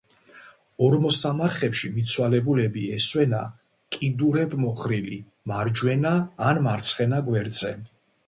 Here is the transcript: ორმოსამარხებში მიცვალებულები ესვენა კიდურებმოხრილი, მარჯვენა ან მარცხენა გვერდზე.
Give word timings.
ორმოსამარხებში 0.85 1.89
მიცვალებულები 1.97 2.85
ესვენა 2.95 3.41
კიდურებმოხრილი, 3.97 5.19
მარჯვენა 5.53 6.15
ან 6.49 6.63
მარცხენა 6.69 7.21
გვერდზე. 7.29 7.75